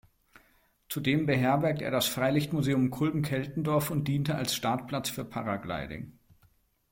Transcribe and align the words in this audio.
Zudem 0.89 1.27
beherbergt 1.27 1.83
er 1.83 1.91
das 1.91 2.07
Freilichtmuseum 2.07 2.89
"Kulm-Keltendorf" 2.89 3.91
und 3.91 4.07
diente 4.07 4.33
als 4.33 4.55
Startplatz 4.55 5.11
für 5.11 5.23
Paragliding. 5.23 6.17